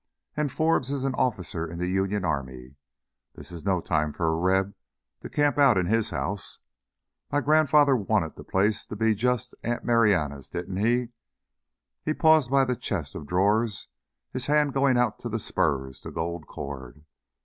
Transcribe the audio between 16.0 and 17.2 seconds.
the gold cord.